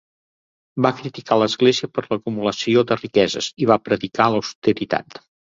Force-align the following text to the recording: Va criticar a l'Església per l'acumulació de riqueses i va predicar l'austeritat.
Va 0.85 0.91
criticar 1.01 1.35
a 1.35 1.37
l'Església 1.41 1.89
per 1.97 2.05
l'acumulació 2.07 2.85
de 2.93 2.99
riqueses 3.03 3.51
i 3.67 3.71
va 3.75 3.79
predicar 3.91 4.29
l'austeritat. 4.33 5.23